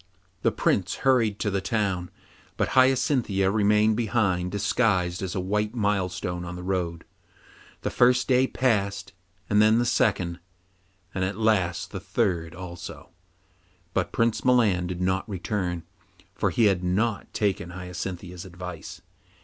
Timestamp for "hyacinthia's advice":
17.69-19.01